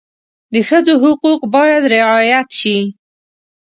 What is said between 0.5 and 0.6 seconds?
د